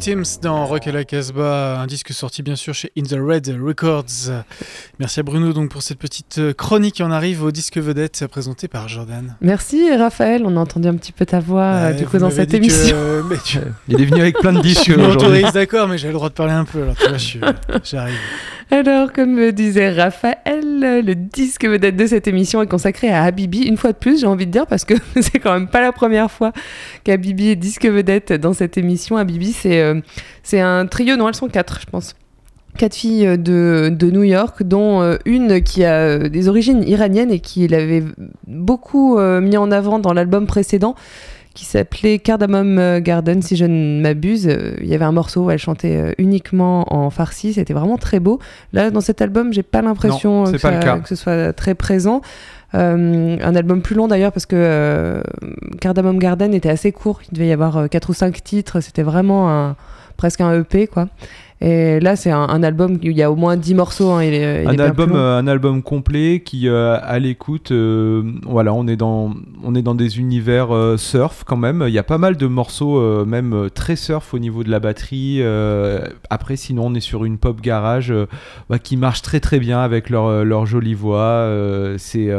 Victims 0.06 0.38
dans 0.42 0.66
Rock 0.66 0.86
à 0.86 0.92
la 0.92 1.04
Casbah, 1.04 1.78
un 1.80 1.86
disque 1.86 2.12
sorti 2.12 2.42
bien 2.42 2.56
sûr 2.56 2.74
chez 2.74 2.92
In 2.98 3.04
the 3.04 3.16
Red 3.18 3.56
Records. 3.58 4.04
Merci 4.98 5.20
à 5.20 5.22
Bruno 5.22 5.54
donc 5.54 5.70
pour 5.70 5.80
cette 5.82 5.98
petite 5.98 6.36
euh, 6.36 6.52
chronique. 6.52 7.00
On 7.02 7.10
arrive 7.10 7.42
au 7.42 7.50
disque 7.50 7.78
vedette 7.78 8.26
présenté 8.26 8.68
par 8.68 8.86
Jordan. 8.86 9.34
Merci 9.40 9.90
Raphaël, 9.96 10.42
on 10.44 10.58
a 10.58 10.60
entendu 10.60 10.88
un 10.88 10.94
petit 10.96 11.12
peu 11.12 11.24
ta 11.24 11.40
voix 11.40 11.62
euh, 11.62 11.90
Ouais, 11.92 11.96
du 11.96 12.04
coup 12.06 12.18
dans 12.18 12.28
cette 12.28 12.50
que, 12.50 12.56
émission. 12.56 12.94
euh, 12.98 13.22
mais 13.30 13.36
tu 13.42 13.58
Il 13.88 13.98
est 13.98 14.04
venu 14.04 14.20
avec 14.20 14.36
plein 14.40 14.52
de 14.52 14.60
disques 14.62 14.92
aujourd'hui. 14.94 15.42
d'accord, 15.54 15.88
mais 15.88 15.96
j'ai 15.96 16.08
le 16.08 16.12
droit 16.14 16.28
de 16.28 16.34
parler 16.34 16.52
un 16.52 16.66
peu. 16.66 16.82
Alors 16.82 16.96
tu 16.96 17.08
vois, 17.08 17.16
je 17.16 17.24
suis- 17.24 17.40
j'arrive. 17.84 18.14
Alors, 18.70 19.12
comme 19.12 19.32
me 19.34 19.52
disait 19.52 19.90
Raphaël, 19.90 20.36
le 20.84 21.14
disque 21.14 21.66
vedette 21.66 21.96
de 21.96 22.06
cette 22.06 22.28
émission 22.28 22.62
est 22.62 22.66
consacré 22.66 23.10
à 23.10 23.24
Habibi, 23.24 23.62
une 23.62 23.76
fois 23.76 23.92
de 23.92 23.96
plus, 23.96 24.20
j'ai 24.20 24.26
envie 24.26 24.46
de 24.46 24.50
dire, 24.50 24.66
parce 24.66 24.84
que 24.84 24.94
c'est 25.20 25.38
quand 25.38 25.52
même 25.52 25.68
pas 25.68 25.80
la 25.80 25.92
première 25.92 26.30
fois 26.30 26.52
qu'Habibi 27.04 27.48
est 27.48 27.56
disque 27.56 27.86
vedette 27.86 28.32
dans 28.32 28.52
cette 28.52 28.78
émission. 28.78 29.16
Habibi, 29.16 29.52
c'est 29.52 29.80
euh, 29.80 30.00
un 30.52 30.86
trio, 30.86 31.16
non, 31.16 31.28
elles 31.28 31.34
sont 31.34 31.48
quatre, 31.48 31.80
je 31.80 31.86
pense. 31.86 32.14
Quatre 32.76 32.96
filles 32.96 33.38
de, 33.38 33.92
de 33.92 34.10
New 34.10 34.24
York, 34.24 34.62
dont 34.62 35.00
euh, 35.00 35.16
une 35.24 35.62
qui 35.62 35.84
a 35.84 35.94
euh, 35.94 36.28
des 36.28 36.48
origines 36.48 36.82
iraniennes 36.82 37.30
et 37.30 37.38
qui 37.38 37.68
l'avait 37.68 38.02
beaucoup 38.46 39.18
mis 39.18 39.56
en 39.56 39.70
avant 39.70 39.98
dans 39.98 40.12
l'album 40.12 40.46
précédent, 40.46 40.94
qui 41.54 41.64
s'appelait 41.64 42.18
Cardamom 42.18 42.78
euh, 42.78 43.00
Garden, 43.00 43.40
si 43.40 43.56
je 43.56 43.64
ne 43.64 44.00
m'abuse. 44.00 44.48
Euh, 44.48 44.74
Il 44.80 44.88
y 44.88 44.94
avait 44.94 45.04
un 45.04 45.12
morceau 45.12 45.44
où 45.44 45.50
elle 45.50 45.58
chantait 45.58 45.96
euh, 45.96 46.12
uniquement 46.18 46.92
en 46.92 47.10
farsi, 47.10 47.54
c'était 47.54 47.74
vraiment 47.74 47.96
très 47.96 48.20
beau. 48.20 48.40
Là, 48.72 48.90
dans 48.90 49.00
cet 49.00 49.22
album, 49.22 49.52
j'ai 49.52 49.62
pas 49.62 49.80
l'impression 49.80 50.44
que, 50.44 50.58
ce 51.08 51.14
soit 51.14 51.52
très 51.52 51.74
présent. 51.74 52.20
Euh, 52.74 53.36
un 53.40 53.54
album 53.54 53.82
plus 53.82 53.94
long 53.94 54.08
d'ailleurs 54.08 54.32
parce 54.32 54.46
que 54.46 54.56
euh, 54.58 55.22
Cardamom 55.80 56.18
Garden 56.18 56.52
était 56.52 56.70
assez 56.70 56.90
court. 56.90 57.20
Il 57.30 57.34
devait 57.34 57.46
y 57.46 57.52
avoir 57.52 57.88
4 57.88 58.10
ou 58.10 58.14
5 58.14 58.42
titres. 58.42 58.80
C'était 58.80 59.04
vraiment 59.04 59.48
un, 59.48 59.76
presque 60.16 60.40
un 60.40 60.60
EP 60.60 60.88
quoi. 60.88 61.06
Et 61.60 62.00
là, 62.00 62.16
c'est 62.16 62.30
un, 62.30 62.42
un 62.42 62.62
album 62.62 62.94
où 62.94 62.98
il 63.02 63.16
y 63.16 63.22
a 63.22 63.30
au 63.30 63.36
moins 63.36 63.56
10 63.56 63.74
morceaux. 63.74 64.10
hein, 64.10 64.24
il 64.24 64.34
est, 64.34 64.64
il 64.64 64.70
est 64.70 64.80
un 64.80 64.84
album, 64.84 65.12
euh, 65.14 65.38
un 65.38 65.46
album 65.46 65.82
complet 65.82 66.42
qui, 66.44 66.68
euh, 66.68 66.98
à 67.00 67.18
l'écoute, 67.18 67.70
euh, 67.70 68.22
voilà, 68.42 68.74
on 68.74 68.86
est 68.86 68.96
dans, 68.96 69.32
on 69.62 69.74
est 69.74 69.82
dans 69.82 69.94
des 69.94 70.18
univers 70.18 70.68
surf 70.96 71.44
quand 71.46 71.56
même. 71.56 71.84
Il 71.86 71.94
y 71.94 71.98
a 71.98 72.02
pas 72.02 72.18
mal 72.18 72.36
de 72.36 72.46
morceaux, 72.46 73.24
même 73.24 73.68
très 73.72 73.96
surf 73.96 74.34
au 74.34 74.38
niveau 74.38 74.64
de 74.64 74.70
la 74.70 74.80
batterie. 74.80 75.42
après, 76.28 76.56
sinon, 76.56 76.86
on 76.86 76.94
est 76.94 77.00
sur 77.00 77.24
une 77.24 77.38
pop 77.38 77.60
garage 77.60 78.12
bah, 78.68 78.78
qui 78.78 78.96
marche 78.96 79.22
très 79.22 79.40
très 79.40 79.60
bien 79.60 79.80
avec 79.80 80.10
leur, 80.10 80.44
leur 80.44 80.66
jolie 80.66 80.94
voix. 80.94 81.48
c'est 81.98 82.30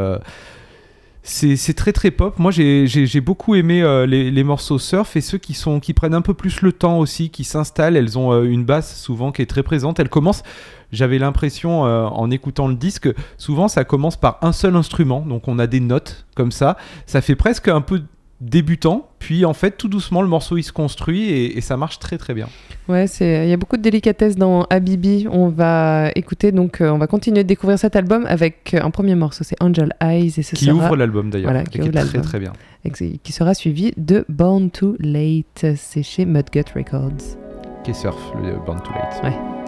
c'est 1.28 1.74
très 1.74 1.92
très 1.92 2.12
pop. 2.12 2.38
Moi 2.38 2.52
j'ai- 2.52 3.22
beaucoup 3.22 3.56
aimé 3.56 3.82
euh, 3.82 4.06
les, 4.06 4.44
morceaux 4.44 4.78
surf 4.78 5.16
et 5.16 5.22
ceux 5.22 5.40
qui, 5.40 5.54
sont, 5.54 5.80
qui 5.80 5.94
prennent 5.94 6.14
un 6.14 6.22
peu 6.22 6.36
plus 6.36 6.62
le 6.62 6.72
temps 6.72 7.00
aussi, 7.00 7.30
qui 7.32 7.44
s'installent. 7.44 7.98
Elles 7.98 8.18
ont 8.18 8.32
euh, 8.32 8.44
une 8.44 8.64
basse 8.64 9.02
souvent 9.02 9.32
qui 9.32 9.42
est 9.42 9.48
très 9.48 9.64
présente. 9.64 10.00
Elle 10.00 10.10
commence, 10.10 10.44
j'avais 10.92 11.18
l'impression 11.18 11.86
euh, 11.86 12.06
en 12.06 12.30
écoutant 12.30 12.68
le 12.68 12.76
disque, 12.76 13.10
souvent 13.38 13.68
ça 13.68 13.84
commence 13.84 14.18
par 14.18 14.38
un 14.44 14.52
seul 14.52 14.76
instrument. 14.76 15.22
Donc 15.22 15.48
on 15.48 15.58
a 15.58 15.66
des 15.66 15.80
notes 15.80 16.26
comme 16.36 16.52
ça. 16.52 16.78
Ça 17.08 17.22
fait 17.22 17.36
presque 17.36 17.68
un 17.68 17.82
peu 17.82 18.04
débutant. 18.41 19.10
Puis 19.19 19.45
en 19.45 19.54
fait 19.54 19.71
tout 19.78 19.88
doucement 19.88 20.21
le 20.21 20.28
morceau 20.28 20.58
il 20.58 20.63
se 20.63 20.71
construit 20.71 21.24
et, 21.30 21.58
et 21.58 21.62
ça 21.62 21.78
marche 21.78 22.00
très 22.00 22.17
très 22.17 22.34
bien. 22.34 22.48
Ouais, 22.88 23.08
c'est 23.08 23.45
il 23.45 23.50
y 23.50 23.54
a 23.54 23.58
beaucoup 23.58 23.78
de 23.78 23.82
délicatesse 23.82 24.36
dans 24.36 24.63
Habibi. 24.69 25.28
On 25.32 25.50
va 25.50 26.12
écouter 26.15 26.52
donc 26.52 26.82
euh, 26.82 26.89
on 26.89 26.98
va 26.98 27.08
continuer 27.08 27.43
de 27.43 27.48
découvrir 27.48 27.80
cet 27.80 27.95
album 27.95 28.26
avec 28.28 28.74
euh, 28.74 28.82
un 28.84 28.91
premier 28.91 29.15
morceau, 29.15 29.43
c'est 29.43 29.56
Angel 29.62 29.93
Eyes 30.02 30.34
et 30.38 30.43
ce 30.43 30.56
Qui 30.56 30.65
sera 30.65 30.76
ouvre 30.78 30.95
l'album 30.95 31.30
d'ailleurs. 31.30 31.52
Voilà, 31.52 31.63
qui 31.63 31.80
qui 31.80 31.88
est 31.88 31.89
ouvre 31.89 32.08
très 32.08 32.21
très 32.21 32.39
bien. 32.39 32.54
qui 32.91 33.32
sera 33.32 33.54
suivi 33.54 33.93
de 33.98 34.26
Born 34.30 34.69
Too 34.69 34.95
Late, 35.00 35.65
c'est 35.76 36.04
chez 36.04 36.26
Mudgut 36.26 36.65
Records. 36.76 37.38
Qui 37.84 37.93
surf, 37.93 38.34
le 38.43 38.56
Born 38.65 38.82
Too 38.82 38.93
Late. 38.93 39.24
Ouais. 39.24 39.64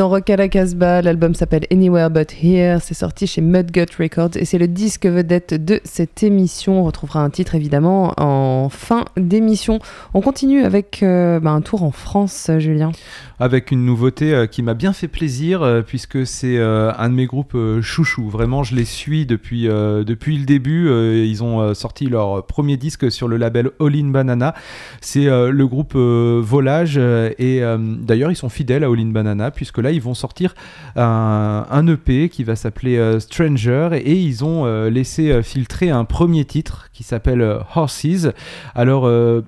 Dans 0.00 0.08
Rock 0.08 0.32
Casbah. 0.50 1.02
L'album 1.02 1.34
s'appelle 1.34 1.66
Anywhere 1.70 2.08
But 2.08 2.34
Here. 2.42 2.78
C'est 2.80 2.94
sorti 2.94 3.26
chez 3.26 3.42
Mudgut 3.42 3.84
Records 3.98 4.30
et 4.36 4.46
c'est 4.46 4.56
le 4.56 4.66
disque 4.66 5.04
vedette 5.04 5.52
de 5.52 5.78
cette 5.84 6.22
émission. 6.22 6.80
On 6.80 6.84
retrouvera 6.84 7.20
un 7.20 7.28
titre 7.28 7.54
évidemment 7.54 8.14
en 8.16 8.70
fin 8.70 8.99
d'émission. 9.20 9.78
On 10.14 10.20
continue 10.20 10.64
avec 10.64 11.02
euh, 11.02 11.40
bah, 11.40 11.50
un 11.50 11.60
tour 11.60 11.82
en 11.82 11.90
France, 11.90 12.50
Julien. 12.58 12.92
avec 13.38 13.70
une 13.70 13.84
nouveauté 13.84 14.34
euh, 14.34 14.46
qui 14.46 14.62
m'a 14.62 14.74
bien 14.74 14.92
fait 14.92 15.08
plaisir 15.08 15.62
euh, 15.62 15.82
puisque 15.82 16.26
c'est 16.26 16.58
un 16.60 17.08
de 17.08 17.14
mes 17.14 17.26
groupes 17.26 17.56
chouchou. 17.80 18.28
Vraiment, 18.28 18.62
je 18.62 18.74
les 18.74 18.84
suis 18.84 19.26
depuis, 19.26 19.64
depuis 19.64 20.38
le 20.38 20.44
début. 20.44 20.90
Ils 21.26 21.42
ont 21.42 21.74
sorti 21.74 22.06
leur 22.06 22.46
premier 22.46 22.76
disque 22.76 23.10
sur 23.10 23.28
le 23.28 23.36
label 23.36 23.70
All 23.80 23.96
In 23.96 24.08
Banana. 24.08 24.54
C'est 25.00 25.24
le 25.26 25.66
groupe 25.66 25.94
Volage 25.94 26.98
et 26.98 27.62
d'ailleurs 28.00 28.30
ils 28.30 28.36
sont 28.36 28.48
fidèles 28.48 28.84
à 28.84 28.88
All 28.88 29.00
In 29.00 29.10
Banana 29.10 29.50
puisque 29.50 29.78
là 29.78 29.90
ils 29.90 30.02
vont 30.02 30.14
sortir 30.14 30.54
un, 30.96 31.86
EP 31.86 32.28
qui 32.28 32.44
va 32.44 32.56
s'appeler 32.56 33.18
Stranger 33.20 33.90
et, 33.92 34.14
ils 34.14 34.44
ont 34.44 34.64
laissé 34.88 35.42
filtrer 35.42 35.90
un 35.90 36.04
premier 36.04 36.44
titre 36.44 36.88
qui 36.92 37.02
s'appelle 37.02 37.60
Horses. 37.74 38.28
Alors 38.74 39.09
euh, 39.10 39.42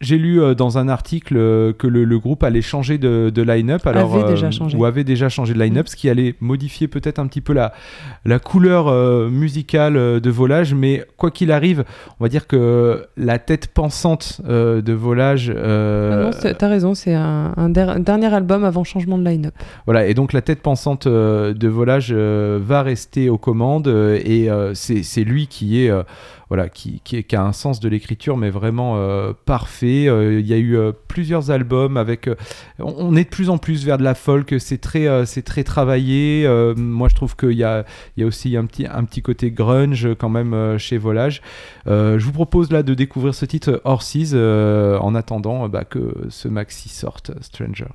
j'ai 0.00 0.16
lu 0.16 0.40
euh, 0.40 0.54
dans 0.54 0.78
un 0.78 0.88
article 0.88 1.34
euh, 1.36 1.72
que 1.72 1.88
le, 1.88 2.04
le 2.04 2.18
groupe 2.20 2.44
allait 2.44 2.62
changer 2.62 2.98
de, 2.98 3.30
de 3.34 3.42
line-up. 3.42 3.84
Alors, 3.84 4.14
Avait 4.14 4.30
déjà 4.32 4.52
changé. 4.52 4.78
Ou 4.78 4.84
avait 4.84 5.02
déjà 5.02 5.28
changé 5.28 5.54
de 5.54 5.58
line-up, 5.58 5.88
ce 5.88 5.96
qui 5.96 6.08
allait 6.08 6.36
modifier 6.38 6.86
peut-être 6.86 7.18
un 7.18 7.26
petit 7.26 7.40
peu 7.40 7.52
la, 7.52 7.72
la 8.24 8.38
couleur 8.38 8.92
musicale 9.28 9.94
de 10.20 10.30
Volage. 10.30 10.72
Mais 10.72 11.04
quoi 11.16 11.32
qu'il 11.32 11.50
arrive, 11.50 11.82
on 12.20 12.24
va 12.24 12.28
dire 12.28 12.46
que 12.46 13.06
la 13.16 13.40
tête 13.40 13.66
pensante 13.74 14.40
de 14.46 14.92
Volage. 14.92 15.50
Ah 15.50 16.30
non, 16.30 16.30
t'as 16.56 16.68
raison, 16.68 16.94
c'est 16.94 17.14
un, 17.14 17.52
un 17.56 17.68
der- 17.68 17.90
un 17.90 17.98
dernier 17.98 18.32
album 18.32 18.62
avant 18.62 18.84
changement 18.84 19.18
de 19.18 19.24
line-up. 19.28 19.54
voilà, 19.84 20.06
et 20.06 20.14
donc 20.14 20.32
la 20.32 20.42
tête 20.42 20.62
pensante 20.62 21.08
de 21.08 21.68
Volage 21.68 22.12
va 22.12 22.82
rester 22.84 23.30
aux 23.30 23.38
commandes 23.38 23.88
et 23.88 24.48
c'est 24.74 25.24
lui 25.24 25.48
qui 25.48 25.84
est. 25.84 25.90
voilà, 26.48 26.68
qui, 26.68 27.00
qui, 27.00 27.36
a 27.36 27.42
un 27.42 27.52
sens 27.52 27.78
de 27.78 27.88
l'écriture, 27.88 28.36
mais 28.36 28.50
vraiment 28.50 28.94
euh, 28.96 29.32
parfait. 29.44 30.08
Euh, 30.08 30.40
Il 30.40 30.46
y 30.46 30.54
a 30.54 30.56
eu 30.56 30.76
euh, 30.76 30.92
plusieurs 31.08 31.50
albums 31.50 31.96
avec. 31.96 32.30
on, 32.78 33.14
est 33.16 33.24
de 33.24 33.28
plus 33.28 33.50
en 33.50 33.58
plus 33.58 33.84
vers 33.84 33.98
de 33.98 34.04
la 34.04 34.14
folk. 34.14 34.54
C'est 34.58 34.78
très, 34.78 35.26
c'est 35.26 35.42
très 35.42 35.64
travaillé. 35.64 36.48
Moi, 36.76 37.08
je 37.08 37.14
trouve 37.14 37.36
qu'il 37.36 37.52
y 37.52 37.64
a, 37.64 37.84
y 38.16 38.22
a 38.22 38.26
aussi 38.26 38.56
un 38.56 38.64
petit, 38.66 38.86
un 38.86 39.04
petit 39.04 39.22
côté 39.22 39.50
grunge 39.50 40.08
quand 40.18 40.30
même 40.30 40.78
chez 40.78 40.98
Volage. 40.98 41.42
Je 41.86 42.24
vous 42.24 42.32
propose 42.32 42.70
là 42.72 42.82
de 42.82 42.94
découvrir 42.94 43.34
ce 43.34 43.44
titre 43.44 43.80
Horses 43.84 44.34
en 44.34 45.14
attendant 45.14 45.68
bah, 45.68 45.84
que 45.84 46.14
ce 46.28 46.48
maxi 46.48 46.88
sorte, 46.88 47.32
Stranger. 47.42 47.86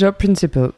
Pleasure 0.00 0.14
Principle. 0.14 0.70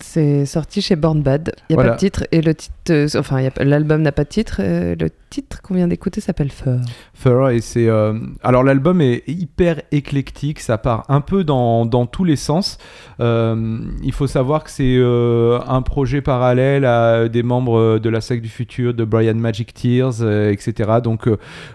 C'est 0.00 0.46
sorti 0.46 0.80
chez 0.80 0.94
Born 0.94 1.20
Bad. 1.22 1.52
Il 1.68 1.72
n'y 1.72 1.74
a 1.74 1.82
Voilà. 1.82 1.90
pas 1.90 1.94
de 1.96 1.98
titre 1.98 2.24
et 2.30 2.40
le 2.40 2.54
titre, 2.54 2.72
euh, 2.90 3.08
enfin, 3.16 3.48
l'album 3.58 4.02
n'a 4.02 4.12
pas 4.12 4.22
de 4.22 4.28
titre. 4.28 4.58
euh, 4.60 4.94
le 4.96 5.10
titre 5.28 5.60
qu'on 5.60 5.74
vient 5.74 5.88
d'écouter 5.88 6.20
s'appelle 6.20 6.52
Fur. 6.52 6.76
Fur 7.12 7.50
et 7.50 7.60
c'est 7.60 7.88
euh, 7.88 8.14
alors 8.44 8.62
l'album 8.62 9.00
est 9.00 9.24
hyper 9.26 9.82
éclectique 9.90 10.60
ça 10.60 10.78
part 10.78 11.04
un 11.08 11.20
peu 11.20 11.42
dans, 11.44 11.84
dans 11.84 12.06
tous 12.06 12.22
les 12.24 12.36
sens 12.36 12.78
il 13.18 14.12
faut 14.12 14.26
savoir 14.28 14.64
que 14.64 14.70
c'est 14.70 14.98
un 15.02 15.82
projet 15.82 16.22
parallèle 16.22 16.86
à 16.86 17.28
des 17.28 17.42
membres 17.42 17.98
de 17.98 18.08
la 18.08 18.22
secte 18.22 18.42
du 18.42 18.48
futur 18.48 18.94
de 18.94 19.04
Brian 19.04 19.34
Magic 19.34 19.74
Tears 19.74 20.22
etc 20.50 21.00
donc 21.04 21.28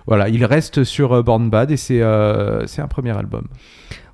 voilà 0.08 0.30
il 0.30 0.44
reste 0.46 0.84
sur 0.84 1.24
Born 1.24 1.52
Bad 1.52 1.70
et 1.70 1.78
c'est 1.78 2.02
c'est 2.66 2.82
un 2.82 2.88
premier 2.88 3.16
album 3.16 3.44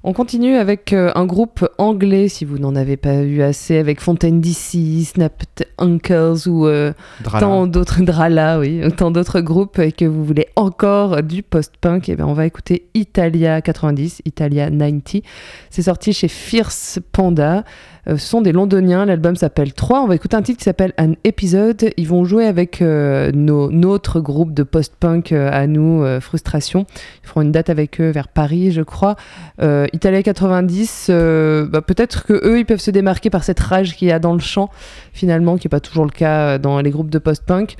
On 0.01 0.13
continue 0.13 0.55
avec 0.55 0.93
euh, 0.93 1.11
un 1.15 1.25
groupe 1.25 1.67
anglais, 1.77 2.29
si 2.29 2.45
vous 2.45 2.57
n'en 2.57 2.73
avez 2.73 2.95
pas 2.95 3.15
eu 3.15 3.41
assez, 3.41 3.77
avec 3.77 3.99
Fontaine 3.99 4.39
DC, 4.39 5.03
Snapped 5.05 5.67
Uncles 5.77 6.47
ou 6.47 6.67
euh, 6.67 6.93
tant 7.23 7.67
d'autres 7.67 8.01
Drala, 8.01 8.59
oui, 8.59 8.81
tant 8.95 9.11
d'autres 9.11 9.41
groupes 9.41 9.77
et 9.77 9.91
que 9.91 10.05
vous 10.05 10.23
voulez 10.23 10.47
encore 10.55 11.21
du 11.21 11.43
post-punk, 11.43 12.07
et 12.07 12.15
ben 12.15 12.25
on 12.25 12.33
va 12.33 12.45
écouter 12.45 12.87
Italia 12.93 13.61
90, 13.61 14.21
Italia 14.23 14.69
90. 14.69 15.21
C'est 15.69 15.81
sorti 15.81 16.13
chez 16.13 16.29
Fierce 16.29 16.99
Panda. 17.11 17.65
Euh, 18.09 18.17
ce 18.17 18.27
sont 18.27 18.41
des 18.41 18.51
londoniens, 18.51 19.05
l'album 19.05 19.35
s'appelle 19.35 19.73
3. 19.73 20.01
On 20.01 20.07
va 20.07 20.15
écouter 20.15 20.35
un 20.35 20.41
titre 20.41 20.57
qui 20.57 20.63
s'appelle 20.63 20.93
Un 20.97 21.13
épisode. 21.23 21.91
Ils 21.97 22.07
vont 22.07 22.25
jouer 22.25 22.45
avec 22.45 22.81
euh, 22.81 23.31
nos, 23.33 23.69
notre 23.71 24.19
groupe 24.19 24.53
de 24.53 24.63
post-punk 24.63 25.31
euh, 25.31 25.49
à 25.51 25.67
nous, 25.67 26.03
euh, 26.03 26.19
Frustration. 26.19 26.85
Ils 27.23 27.27
feront 27.27 27.41
une 27.41 27.51
date 27.51 27.69
avec 27.69 28.01
eux 28.01 28.09
vers 28.09 28.27
Paris, 28.27 28.71
je 28.71 28.81
crois. 28.81 29.15
Euh, 29.61 29.85
Italia 29.93 30.23
90, 30.23 31.07
euh, 31.09 31.67
bah, 31.67 31.81
peut-être 31.81 32.25
que 32.25 32.33
eux, 32.33 32.59
ils 32.59 32.65
peuvent 32.65 32.79
se 32.79 32.91
démarquer 32.91 33.29
par 33.29 33.43
cette 33.43 33.59
rage 33.59 33.95
qu'il 33.95 34.07
y 34.07 34.11
a 34.11 34.19
dans 34.19 34.33
le 34.33 34.39
chant, 34.39 34.69
finalement, 35.13 35.57
qui 35.57 35.67
n'est 35.67 35.69
pas 35.69 35.79
toujours 35.79 36.05
le 36.05 36.11
cas 36.11 36.55
euh, 36.55 36.57
dans 36.57 36.79
les 36.79 36.89
groupes 36.89 37.09
de 37.09 37.19
post-punk. 37.19 37.75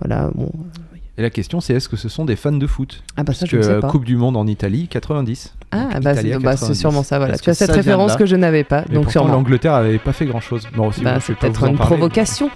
Voilà. 0.00 0.30
Et 1.20 1.22
la 1.22 1.28
question 1.30 1.60
c'est 1.60 1.74
est-ce 1.74 1.88
que 1.88 1.96
ce 1.98 2.08
sont 2.08 2.24
des 2.24 2.34
fans 2.34 2.50
de 2.50 2.66
foot? 2.66 3.02
Ah 3.18 3.22
bah 3.22 3.34
ça, 3.34 3.40
Parce 3.40 3.50
je 3.50 3.56
que 3.58 3.62
sais 3.62 3.78
pas. 3.78 3.88
Coupe 3.88 4.06
du 4.06 4.16
Monde 4.16 4.38
en 4.38 4.46
Italie 4.46 4.88
90 4.88 5.52
Ah, 5.70 5.76
bah, 6.00 6.14
c'est 6.14 6.30
bah, 6.38 6.56
c'est 6.56 6.62
90. 6.66 6.74
sûrement 6.74 7.02
ça, 7.02 7.18
voilà. 7.18 7.34
Est-ce 7.34 7.42
Tu 7.42 7.50
as 7.50 7.54
cette 7.54 7.70
référence 7.72 8.16
que 8.16 8.24
je 8.24 8.36
n'avais 8.36 8.64
pas, 8.64 8.80
donc 8.82 8.94
pourtant, 9.04 9.10
sûrement. 9.10 9.32
l'Angleterre 9.34 9.74
avait 9.74 9.98
pas 9.98 10.12
fait 10.14 10.24
grand 10.24 10.40
chose 10.40 10.66
bon, 10.74 10.90
Bah, 11.02 11.20
c'est 11.20 11.34
peut-être 11.36 11.58
vous 11.60 11.66
en 11.66 11.70
une 11.70 11.76
parler. 11.76 11.94
provocation. 11.96 12.48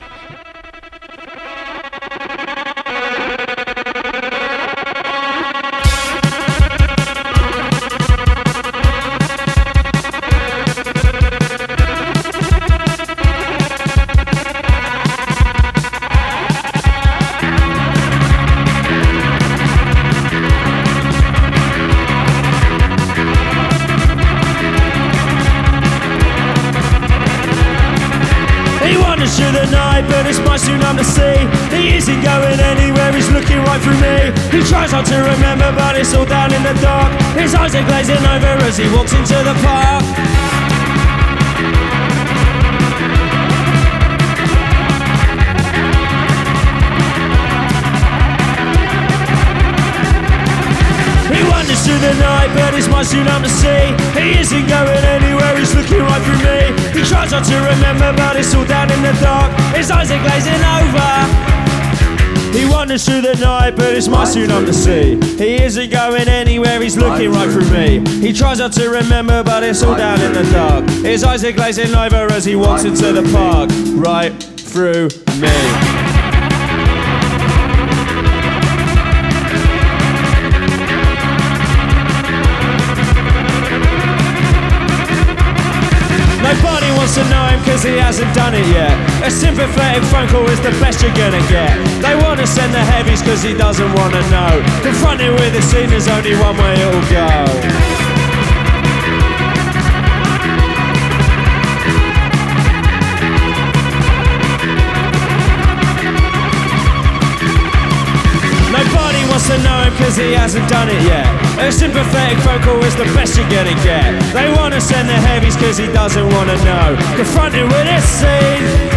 Tries 34.74 34.90
not 34.90 35.06
to 35.06 35.16
remember, 35.22 35.70
but 35.78 35.96
it's 35.96 36.12
all 36.14 36.26
down 36.26 36.52
in 36.52 36.62
the 36.64 36.74
dark. 36.82 37.12
His 37.38 37.54
eyes 37.54 37.74
are 37.76 37.86
glazing 37.86 38.24
over 38.34 38.54
as 38.66 38.76
he 38.76 38.86
walks 38.90 39.12
into 39.12 39.38
the 39.48 39.54
park. 39.62 40.02
He 51.30 51.40
wanders 51.50 51.80
through 51.86 52.02
the 52.08 52.14
night, 52.18 52.50
but 52.58 52.74
it's 52.74 52.88
my 52.88 53.02
tsunami 53.06 53.44
to 53.44 53.50
see. 53.62 53.84
He 54.18 54.40
isn't 54.42 54.66
going 54.66 55.04
anywhere, 55.16 55.56
he's 55.56 55.72
looking 55.76 56.02
right 56.02 56.22
through 56.26 56.42
me. 56.50 56.60
He 56.98 57.02
tries 57.06 57.30
not 57.30 57.44
to 57.44 57.56
remember, 57.72 58.12
but 58.16 58.34
it's 58.36 58.52
all 58.56 58.66
down 58.66 58.90
in 58.90 59.02
the 59.02 59.14
dark. 59.22 59.50
His 59.78 59.88
eyes 59.92 60.10
are 60.10 60.22
glazing 60.26 60.62
over. 60.78 61.54
He 62.54 62.64
wanders 62.66 63.04
through 63.04 63.22
the 63.22 63.34
night, 63.34 63.72
but 63.74 63.92
it's 63.94 64.06
my 64.06 64.24
tsunami 64.24 64.66
to 64.66 64.72
see. 64.72 65.20
He 65.36 65.60
isn't 65.60 65.90
going 65.90 66.28
anywhere, 66.28 66.80
he's 66.80 66.96
looking 66.96 67.32
right 67.32 67.50
through 67.50 67.68
me. 67.70 68.08
He 68.20 68.32
tries 68.32 68.60
not 68.60 68.72
to 68.74 68.88
remember, 68.88 69.42
but 69.42 69.64
it's 69.64 69.82
all 69.82 69.96
down 69.96 70.20
in 70.20 70.32
the 70.32 70.44
dark. 70.52 70.88
His 71.04 71.24
eyes 71.24 71.42
are 71.42 71.50
glazing 71.50 71.92
over 71.92 72.30
as 72.32 72.44
he 72.44 72.54
walks 72.54 72.84
into 72.84 73.12
the 73.12 73.28
park, 73.32 73.70
right 73.96 74.32
through 74.40 75.08
me. 75.40 76.13
Cause 87.74 87.82
he 87.82 87.96
hasn't 87.96 88.32
done 88.36 88.54
it 88.54 88.66
yet. 88.68 88.94
A 89.26 89.30
sympathetic 89.30 90.04
phone 90.04 90.28
call 90.28 90.48
is 90.48 90.60
the 90.60 90.70
best 90.78 91.02
you're 91.02 91.12
gonna 91.14 91.42
get. 91.50 91.74
They 92.00 92.14
wanna 92.14 92.46
send 92.46 92.72
the 92.72 92.78
heavies 92.78 93.20
cause 93.20 93.42
he 93.42 93.52
doesn't 93.52 93.92
wanna 93.94 94.22
know. 94.30 94.62
Confronted 94.82 95.32
with 95.40 95.54
the 95.54 95.62
scene, 95.62 95.90
there's 95.90 96.06
only 96.06 96.36
one 96.36 96.56
way 96.56 96.74
it'll 96.74 97.02
go. 97.10 98.03
Wants 109.34 109.48
to 109.48 109.58
know 109.64 109.82
him 109.82 109.92
cause 109.96 110.16
he 110.16 110.30
hasn't 110.30 110.68
done 110.68 110.88
it 110.88 111.02
yet. 111.02 111.26
A 111.58 111.72
sympathetic 111.72 112.38
call 112.62 112.80
is 112.84 112.94
the 112.94 113.04
best 113.18 113.36
you're 113.36 113.48
gonna 113.50 113.74
get. 113.82 114.06
They 114.32 114.48
wanna 114.54 114.80
send 114.80 115.08
the 115.08 115.14
heavies 115.14 115.56
cause 115.56 115.76
he 115.76 115.88
doesn't 115.88 116.28
wanna 116.32 116.56
know. 116.64 116.96
Confronted 117.16 117.64
with 117.64 117.84
this 117.84 118.04
scene. 118.04 118.93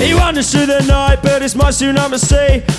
He 0.00 0.14
wanders 0.14 0.50
through 0.50 0.66
the 0.66 0.80
night, 0.88 1.18
but 1.22 1.42
it's 1.42 1.54
my 1.54 1.68
tsunami. 1.68 2.10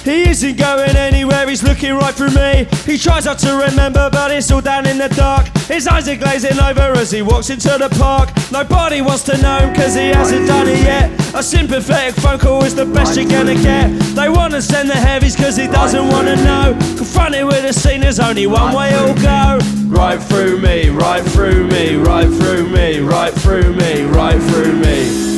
He 0.04 0.30
isn't 0.30 0.58
going 0.58 0.96
anywhere, 0.96 1.48
he's 1.48 1.64
looking 1.64 1.94
right 1.94 2.14
through 2.14 2.32
me. 2.32 2.66
He 2.86 2.98
tries 2.98 3.26
not 3.26 3.38
to 3.40 3.54
remember, 3.70 4.10
but 4.12 4.32
it's 4.32 4.52
all 4.52 4.62
down 4.62 4.88
in 4.88 4.98
the 4.98 5.10
dark. 5.10 5.48
His 5.68 5.88
eyes 5.88 6.10
are 6.10 6.16
glazing 6.16 6.60
over 6.60 6.92
as 6.98 7.12
he 7.12 7.22
walks 7.22 7.52
into 7.52 7.70
the 7.78 7.90
park. 8.00 8.30
Nobody 8.52 9.02
wants 9.02 9.24
to 9.24 9.38
know 9.38 9.60
him 9.60 9.76
cause 9.76 9.94
he 9.94 10.08
hasn't 10.08 10.48
done 10.48 10.68
it 10.68 10.80
yet. 10.80 11.12
A 11.36 11.44
sympathetic 11.44 12.16
phone 12.16 12.40
call 12.40 12.64
is 12.64 12.74
the 12.74 12.86
best 12.86 13.16
you're 13.16 13.30
gonna 13.30 13.56
get. 13.56 13.92
They 14.16 14.28
wanna 14.28 14.62
send 14.62 14.90
the 14.90 14.96
heavies 14.96 15.36
cause 15.36 15.56
he 15.56 15.68
doesn't 15.68 16.08
wanna 16.10 16.36
know. 16.38 16.74
Confronted 16.98 17.46
with 17.46 17.64
a 17.64 17.74
scene, 17.74 18.02
there's 18.02 18.20
only 18.20 18.48
one 18.48 18.76
way 18.76 18.94
it'll 18.94 19.14
go. 19.16 19.60
Right 19.88 20.22
through 20.22 20.60
me, 20.60 20.90
right 20.90 21.24
through 21.24 21.68
me, 21.68 21.96
right 21.96 22.28
through 22.28 22.68
me, 22.70 23.00
right 23.00 23.34
through 23.34 23.76
me, 23.76 24.04
right 24.06 24.42
through 24.42 24.74
me. 24.74 25.31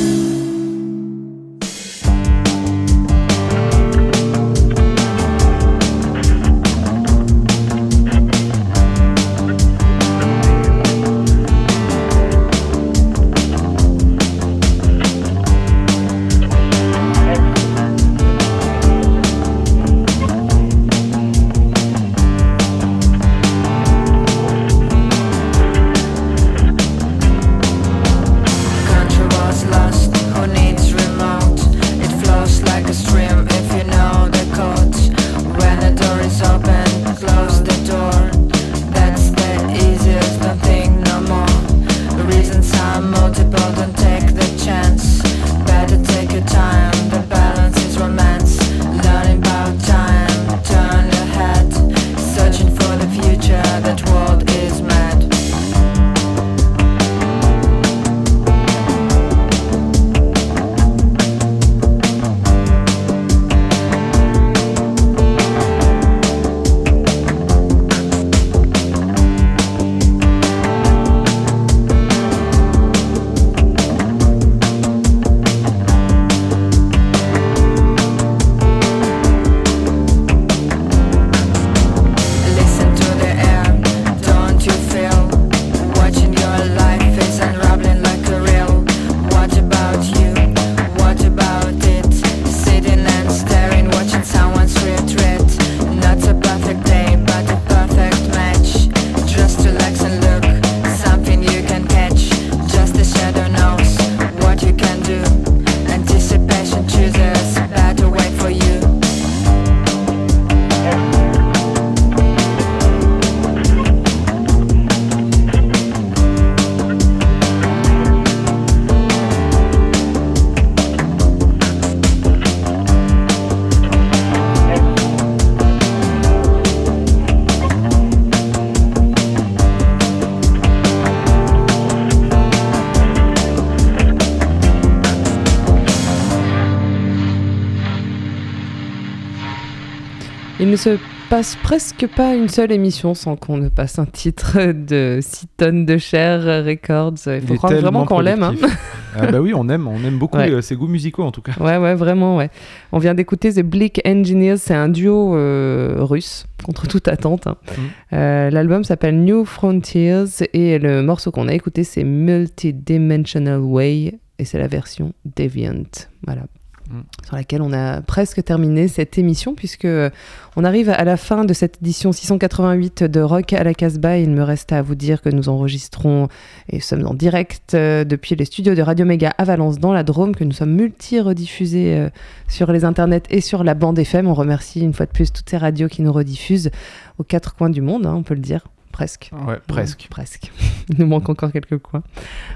Ne 140.74 140.78
se 140.78 140.98
passe 141.30 141.54
presque 141.62 142.04
pas 142.16 142.34
une 142.34 142.48
seule 142.48 142.72
émission 142.72 143.14
sans 143.14 143.36
qu'on 143.36 143.56
ne 143.56 143.68
passe 143.68 144.00
un 144.00 144.06
titre 144.06 144.72
de 144.72 145.20
6 145.22 145.46
tonnes 145.56 145.86
de 145.86 145.98
chair 145.98 146.64
Records. 146.64 147.14
Il 147.26 147.40
faut 147.42 147.54
croire 147.54 147.72
vraiment 147.74 148.04
qu'on 148.04 148.18
l'aime. 148.18 148.42
hein. 148.42 148.54
ah 149.16 149.26
bah 149.30 149.40
oui, 149.40 149.52
on 149.54 149.68
aime, 149.68 149.86
on 149.86 150.02
aime 150.04 150.18
beaucoup 150.18 150.36
Ouais. 150.36 150.50
euh, 150.50 150.60
ses 150.62 150.74
goûts 150.74 150.88
musicaux 150.88 151.22
en 151.22 151.30
tout 151.30 151.42
cas. 151.42 151.52
Ouais, 151.60 151.76
ouais, 151.78 151.94
vraiment, 151.94 152.36
ouais. 152.36 152.50
On 152.90 152.98
vient 152.98 153.14
d'écouter 153.14 153.52
The 153.52 153.60
Bleak 153.62 154.00
Engineers, 154.04 154.56
c'est 154.56 154.74
un 154.74 154.88
duo 154.88 155.36
euh, 155.36 155.98
russe, 156.00 156.46
contre 156.64 156.88
toute 156.88 157.06
attente. 157.06 157.46
hein. 157.46 157.56
Mhm. 157.78 157.84
Euh, 158.18 158.50
L'album 158.50 158.82
s'appelle 158.82 159.22
New 159.22 159.44
Frontiers 159.44 160.24
et 160.54 160.80
le 160.80 161.02
morceau 161.02 161.30
qu'on 161.30 161.46
a 161.46 161.54
écouté, 161.54 161.84
c'est 161.84 162.02
Multidimensional 162.04 163.60
Way 163.60 164.14
et 164.40 164.44
c'est 164.44 164.58
la 164.58 164.66
version 164.66 165.12
Deviant. 165.36 165.84
Voilà. 166.26 166.42
Mhm. 166.90 167.04
Sur 167.24 167.36
laquelle 167.36 167.62
on 167.62 167.72
a 167.72 168.02
presque 168.02 168.44
terminé 168.44 168.88
cette 168.88 169.16
émission, 169.16 169.54
puisque 169.54 169.86
euh, 169.86 170.10
on 170.54 170.64
arrive 170.64 170.90
à 170.90 171.04
la 171.04 171.16
fin 171.16 171.46
de 171.46 171.54
cette 171.54 171.78
édition 171.80 172.12
688 172.12 173.04
de 173.04 173.20
Rock 173.20 173.54
à 173.54 173.64
la 173.64 173.72
Casbah. 173.72 174.18
Il 174.18 174.30
me 174.30 174.42
reste 174.42 174.70
à 174.70 174.82
vous 174.82 174.94
dire 174.94 175.22
que 175.22 175.30
nous 175.30 175.48
enregistrons 175.48 176.28
et 176.68 176.80
sommes 176.80 177.06
en 177.06 177.14
direct 177.14 177.72
euh, 177.72 178.04
depuis 178.04 178.36
les 178.36 178.44
studios 178.44 178.74
de 178.74 178.82
Radio 178.82 179.06
Méga 179.06 179.32
à 179.38 179.44
Valence 179.44 179.78
dans 179.78 179.94
la 179.94 180.02
Drôme, 180.02 180.36
que 180.36 180.44
nous 180.44 180.52
sommes 180.52 180.74
multi-rediffusés 180.74 181.96
euh, 181.96 182.10
sur 182.48 182.70
les 182.70 182.84
internets 182.84 183.22
et 183.30 183.40
sur 183.40 183.64
la 183.64 183.72
bande 183.72 183.98
FM. 183.98 184.28
On 184.28 184.34
remercie 184.34 184.80
une 184.80 184.92
fois 184.92 185.06
de 185.06 185.12
plus 185.12 185.32
toutes 185.32 185.48
ces 185.48 185.56
radios 185.56 185.88
qui 185.88 186.02
nous 186.02 186.12
rediffusent 186.12 186.70
aux 187.18 187.24
quatre 187.24 187.54
coins 187.54 187.70
du 187.70 187.80
monde, 187.80 188.04
hein, 188.04 188.14
on 188.14 188.22
peut 188.22 188.34
le 188.34 188.40
dire, 188.40 188.66
presque. 188.94 189.30
Ouais, 189.32 189.58
presque. 189.66 190.02
Ouais, 190.02 190.08
presque. 190.08 190.52
Il 190.88 191.00
nous 191.00 191.06
manque 191.06 191.28
encore 191.28 191.50
quelques 191.50 191.78
coins. 191.78 192.04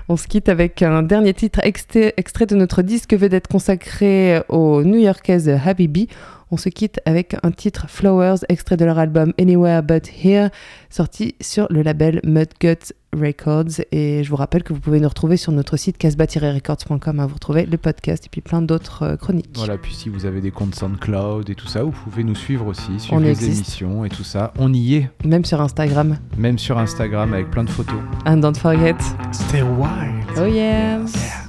On 0.08 0.16
se 0.16 0.28
quitte 0.28 0.48
avec 0.48 0.82
un 0.82 1.02
dernier 1.02 1.34
titre 1.34 1.60
extrait, 1.64 2.14
de 2.46 2.54
notre 2.54 2.82
disque 2.82 3.12
vedette 3.12 3.48
consacré 3.48 4.40
aux 4.48 4.84
New-Yorkaises 4.84 5.48
Habibi. 5.48 6.08
On 6.50 6.56
se 6.56 6.68
quitte 6.70 7.00
avec 7.04 7.36
un 7.42 7.50
titre 7.50 7.86
Flowers, 7.88 8.38
extrait 8.48 8.76
de 8.76 8.84
leur 8.84 8.98
album 8.98 9.32
Anywhere 9.38 9.82
But 9.82 10.10
Here, 10.24 10.48
sorti 10.90 11.34
sur 11.40 11.66
le 11.70 11.82
label 11.82 12.20
Mudgut 12.24 12.92
Records. 13.14 13.82
Et 13.92 14.22
je 14.24 14.30
vous 14.30 14.36
rappelle 14.36 14.62
que 14.62 14.72
vous 14.72 14.80
pouvez 14.80 14.98
nous 15.00 15.08
retrouver 15.08 15.36
sur 15.36 15.52
notre 15.52 15.76
site 15.76 15.98
casbah-records.com. 15.98 17.20
hein. 17.20 17.26
Vous 17.26 17.34
retrouvez 17.34 17.66
le 17.66 17.76
podcast 17.76 18.26
et 18.26 18.28
puis 18.30 18.40
plein 18.40 18.62
d'autres 18.62 19.02
euh, 19.02 19.16
chroniques. 19.16 19.50
Voilà, 19.54 19.76
puis 19.78 19.94
si 19.94 20.08
vous 20.08 20.24
avez 20.26 20.40
des 20.40 20.50
comptes 20.50 20.74
SoundCloud 20.74 21.50
et 21.50 21.54
tout 21.54 21.66
ça, 21.68 21.82
vous 21.82 21.90
pouvez 21.92 22.24
nous 22.24 22.34
suivre 22.34 22.66
aussi, 22.66 22.98
suivre 22.98 23.20
y 23.20 23.24
les 23.24 23.30
existe. 23.30 23.56
émissions 23.56 24.04
et 24.04 24.08
tout 24.08 24.24
ça. 24.24 24.52
On 24.58 24.72
y 24.72 24.94
est, 24.96 25.10
Même 25.24 25.44
sur 25.44 25.60
Instagram. 25.60 26.16
même 26.38 26.58
sur 26.58 26.78
Instagram 26.78 27.32
avec 27.34 27.50
plein 27.50 27.64
de 27.64 27.70
photos. 27.70 28.00
And 28.26 28.38
don't 28.38 28.56
forget. 28.56 28.96
Stay 29.32 29.62
wild. 29.62 30.24
Oh 30.38 30.46
yeah. 30.46 30.98
One 30.98 31.47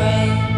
rain. 0.00 0.55